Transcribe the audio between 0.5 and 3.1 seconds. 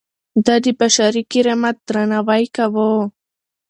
د بشري کرامت درناوی کاوه.